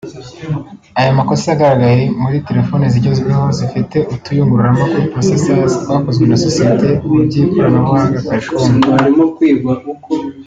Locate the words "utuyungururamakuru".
4.13-5.09